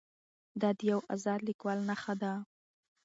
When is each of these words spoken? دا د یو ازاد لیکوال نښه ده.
دا 0.61 0.69
د 0.77 0.79
یو 0.91 0.99
ازاد 1.13 1.39
لیکوال 1.47 1.79
نښه 1.89 2.13
ده. 2.21 2.33